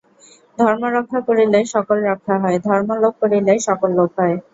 ধর্ম 0.57 0.83
রক্ষা 0.95 1.19
করিলে 1.27 1.59
সকল 1.73 1.97
রক্ষা 2.09 2.35
হয়, 2.43 2.57
ধর্ম 2.67 2.89
লোপ 3.01 3.13
করিলে 3.21 3.53
সকল 3.67 3.89
লোপ 3.97 4.11
হয়। 4.19 4.35